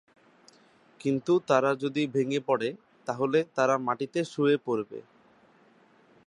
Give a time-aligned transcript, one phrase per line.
[0.99, 2.69] কিন্তু তারা যদি ভেঙ্গে পড়ে
[3.07, 4.99] তাহলে তারা মাটিতে শুয়ে পড়বে।